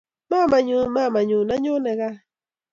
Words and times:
Mamanyu!mamanyu! 0.29 1.39
anyone 1.55 1.91
gaa! 1.99 2.15